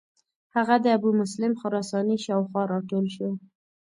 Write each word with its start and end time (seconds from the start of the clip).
هغه 0.55 0.75
د 0.83 0.85
ابومسلم 0.97 1.53
خراساني 1.61 2.17
شاو 2.25 2.41
خوا 2.49 2.63
را 2.71 2.79
ټول 2.89 3.05
شو. 3.15 3.29